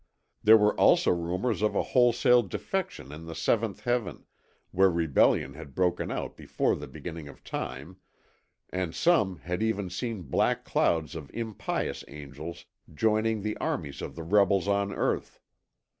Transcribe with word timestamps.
There 0.43 0.57
were 0.57 0.73
also 0.79 1.11
rumours 1.11 1.61
of 1.61 1.73
wholesale 1.75 2.41
defection 2.41 3.11
in 3.11 3.25
the 3.27 3.35
Seventh 3.35 3.81
Heaven, 3.81 4.25
where 4.71 4.89
rebellion 4.89 5.53
had 5.53 5.75
broken 5.75 6.09
out 6.09 6.35
before 6.35 6.75
the 6.75 6.87
beginning 6.87 7.27
of 7.27 7.43
Time, 7.43 7.97
and 8.71 8.95
some 8.95 9.35
had 9.41 9.61
even 9.61 9.91
seen 9.91 10.23
black 10.23 10.65
clouds 10.65 11.13
of 11.13 11.29
impious 11.35 12.03
angels 12.07 12.65
joining 12.91 13.43
the 13.43 13.55
armies 13.57 14.01
of 14.01 14.15
the 14.15 14.23
rebels 14.23 14.67
on 14.67 14.91
Earth. 14.91 15.39